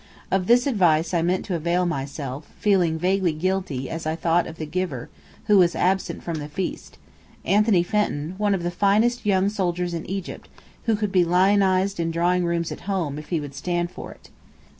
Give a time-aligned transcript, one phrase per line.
[0.31, 4.57] Of this advice I meant to avail myself, feeling vaguely guilty as I thought of
[4.57, 5.09] the giver,
[5.45, 6.97] who was absent from the feast:
[7.45, 10.49] Anthony Fenton, one of the finest young soldiers in Egypt,
[10.85, 14.31] who could be lionized in drawing rooms at home if he would "stand for it"!